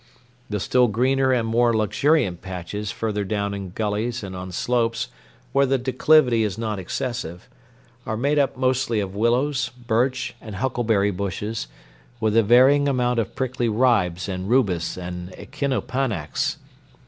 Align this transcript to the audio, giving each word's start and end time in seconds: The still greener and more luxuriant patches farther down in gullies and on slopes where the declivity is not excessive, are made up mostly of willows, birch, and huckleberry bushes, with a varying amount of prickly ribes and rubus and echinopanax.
The 0.49 0.59
still 0.59 0.87
greener 0.87 1.31
and 1.31 1.47
more 1.47 1.75
luxuriant 1.77 2.41
patches 2.41 2.91
farther 2.91 3.23
down 3.23 3.53
in 3.53 3.69
gullies 3.69 4.23
and 4.23 4.35
on 4.35 4.51
slopes 4.51 5.09
where 5.51 5.67
the 5.67 5.77
declivity 5.77 6.41
is 6.41 6.57
not 6.57 6.79
excessive, 6.79 7.47
are 8.03 8.17
made 8.17 8.39
up 8.39 8.57
mostly 8.57 8.99
of 8.99 9.13
willows, 9.13 9.69
birch, 9.69 10.33
and 10.41 10.55
huckleberry 10.55 11.11
bushes, 11.11 11.67
with 12.19 12.35
a 12.35 12.41
varying 12.41 12.87
amount 12.87 13.19
of 13.19 13.35
prickly 13.35 13.69
ribes 13.69 14.27
and 14.27 14.49
rubus 14.49 14.97
and 14.97 15.33
echinopanax. 15.33 16.55